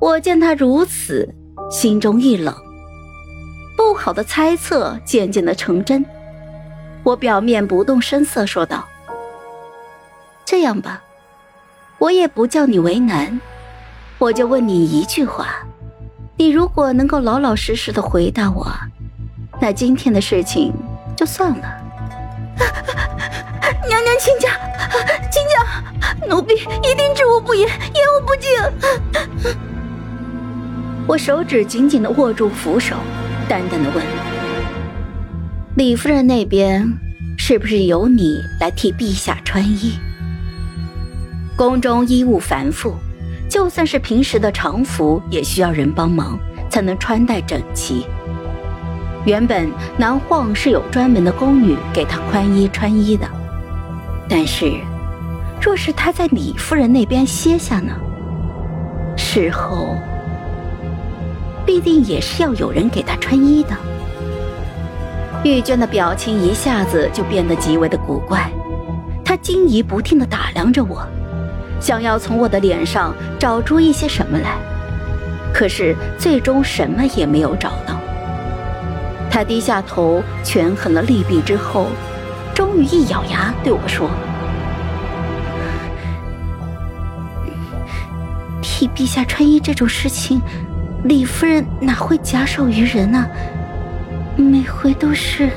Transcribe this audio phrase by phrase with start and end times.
[0.00, 1.28] 我见他如此，
[1.70, 2.54] 心中一冷，
[3.76, 6.02] 不好的猜测渐渐的成真。
[7.02, 8.88] 我表面不动声色说道
[10.46, 11.02] ：“这样吧，
[11.98, 13.38] 我也不叫你为难，
[14.18, 15.48] 我就问你一句话，
[16.38, 18.66] 你如果能够老老实实的回答我，
[19.60, 20.72] 那今天的事情
[21.14, 21.76] 就算了。”
[23.86, 24.50] 娘娘请讲，
[25.30, 28.49] 请讲，奴婢一定知无不言，言无不尽。
[31.06, 32.96] 我手指紧紧的握住扶手，
[33.48, 34.04] 淡淡的问
[35.74, 36.86] ：“李夫人那边
[37.36, 39.98] 是不是由你来替陛下穿衣？
[41.56, 42.94] 宫中衣物繁复，
[43.48, 46.38] 就算是平时的常服，也需要人帮忙
[46.70, 48.06] 才能穿戴整齐。
[49.26, 53.26] 原本南晃是有专门的宫女给他宽衣穿衣的。”
[54.28, 54.72] 但是，
[55.60, 57.92] 若是他在李夫人那边歇下呢？
[59.16, 59.96] 事后
[61.64, 63.70] 必定也是要有人给他穿衣的。
[65.44, 68.50] 玉娟的表情一下子就变得极为的古怪，
[69.24, 71.06] 她惊疑不定的打量着我，
[71.80, 74.56] 想要从我的脸上找出一些什么来，
[75.52, 77.98] 可是最终什么也没有找到。
[79.30, 81.86] 她低下头，权衡了利弊之后。
[82.52, 84.10] 终于一咬牙对我说
[88.60, 90.42] ：“替陛下穿衣这种事情，
[91.04, 93.26] 李夫人哪会假手于人呢？
[94.36, 95.48] 每回都是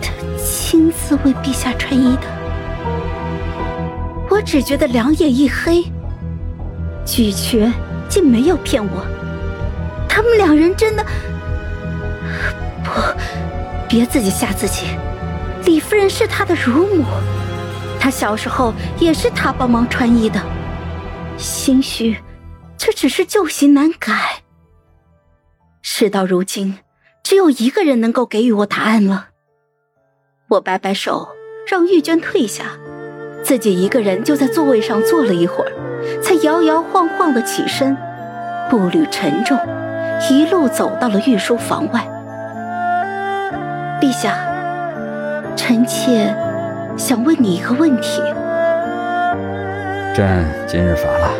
[0.00, 2.22] 她亲自为陛下穿衣的。”
[4.30, 5.84] 我只觉得两眼一黑，
[7.04, 7.72] 拒绝
[8.08, 9.04] 竟没有骗我，
[10.08, 11.04] 他们两人真的
[12.82, 12.90] 不，
[13.88, 14.86] 别自己吓自己。
[15.64, 17.04] 李夫人是他的乳母，
[18.00, 20.40] 他小时候也是他帮忙穿衣的，
[21.36, 22.16] 兴许
[23.04, 24.14] 只是旧习难改。
[25.82, 26.78] 事到如今，
[27.22, 29.28] 只有一个人能够给予我答案了。
[30.48, 31.28] 我摆摆手，
[31.66, 32.64] 让玉娟退下，
[33.42, 37.94] 自己一个人就在座位上坐了一会儿，才摇摇晃晃的起身，
[38.70, 39.58] 步履沉重，
[40.30, 42.00] 一路走到了御书房外。
[44.00, 44.34] 陛下。
[45.54, 46.34] 臣妾
[46.96, 48.22] 想问你一个问题。
[50.16, 51.30] 朕今日乏了，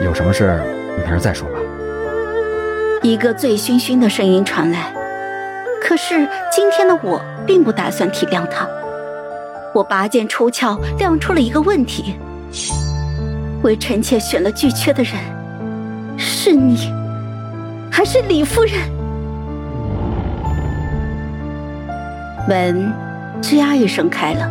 [0.00, 0.62] 有什么事
[0.98, 1.58] 明儿再说吧。
[3.02, 4.92] 一个醉醺醺的声音传来，
[5.82, 8.68] 可是今天的我并不打算体谅他。
[9.74, 12.14] 我拔剑出鞘，亮出了一个问题：
[13.62, 15.14] 为臣妾选了巨阙的人，
[16.16, 16.92] 是你，
[17.90, 18.74] 还是李夫人？
[22.48, 22.92] 门。
[23.42, 24.50] 吱呀一声开了，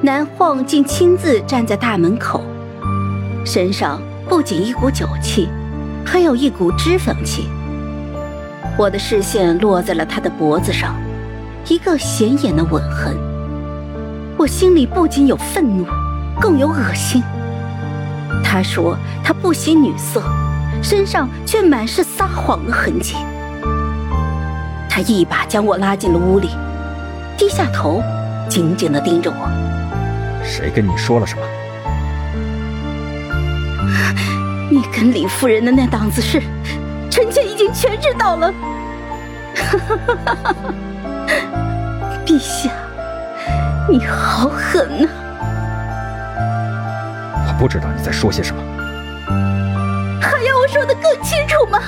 [0.00, 2.42] 南晃竟亲自站在大门口，
[3.44, 5.48] 身上不仅一股酒气，
[6.04, 7.48] 还有一股脂粉气。
[8.76, 10.94] 我的视线落在了他的脖子上，
[11.66, 13.16] 一个显眼的吻痕。
[14.36, 15.86] 我心里不仅有愤怒，
[16.38, 17.22] 更有恶心。
[18.44, 20.22] 他说他不喜女色，
[20.82, 23.16] 身上却满是撒谎的痕迹。
[24.90, 26.50] 他一把将我拉进了屋里。
[27.38, 28.02] 低下头，
[28.48, 30.44] 紧紧的盯着我。
[30.44, 31.42] 谁跟你说了什么？
[34.70, 36.42] 你跟李夫人的那档子事，
[37.10, 38.52] 臣妾已经全知道了。
[42.24, 42.70] 陛下，
[43.88, 45.08] 你好狠呐！
[47.46, 48.62] 我不知道你在说些什么。
[50.20, 51.80] 还要我说的更清楚吗？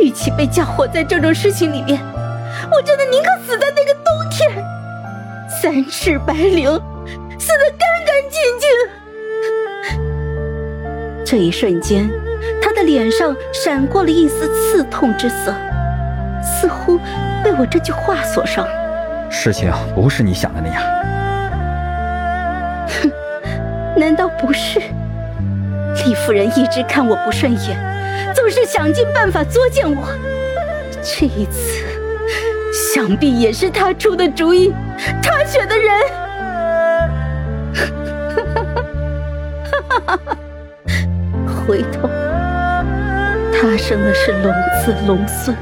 [0.00, 2.00] 与其被嫁祸在这种事情里面，
[2.70, 4.64] 我真的宁可死在那个冬天，
[5.48, 6.80] 三尺白绫，
[11.36, 12.08] 这一瞬间，
[12.62, 15.52] 他的脸上闪过了一丝刺痛之色，
[16.40, 16.96] 似乎
[17.42, 18.64] 被我这句话所伤。
[19.28, 20.80] 事情不是你想的那样。
[22.86, 23.10] 哼，
[23.96, 24.80] 难道不是？
[26.06, 27.76] 李夫人一直看我不顺眼，
[28.32, 30.06] 总是想尽办法作践我。
[31.02, 31.82] 这一次。
[32.94, 34.72] 想必也是她出的主意，
[35.20, 36.00] 她选的人。
[41.66, 42.08] 回头，
[43.52, 44.52] 他生的是龙
[44.84, 45.56] 子龙孙，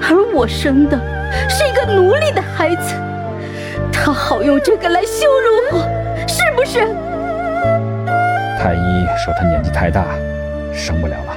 [0.00, 0.96] 而我生的
[1.48, 2.94] 是一个奴隶的孩子，
[3.92, 5.78] 他好用这个来羞辱我，
[6.28, 6.78] 是不是？
[8.58, 10.04] 太医说他年纪太大，
[10.72, 11.36] 生不了了。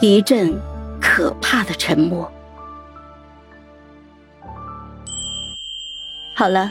[0.00, 0.52] 一阵
[1.00, 2.30] 可怕的沉默。
[6.34, 6.70] 好了，